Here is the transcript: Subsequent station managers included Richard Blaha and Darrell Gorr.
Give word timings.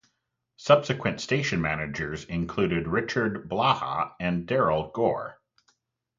Subsequent 0.57 1.21
station 1.21 1.61
managers 1.61 2.25
included 2.25 2.87
Richard 2.87 3.47
Blaha 3.47 4.13
and 4.19 4.47
Darrell 4.47 4.89
Gorr. 4.89 5.37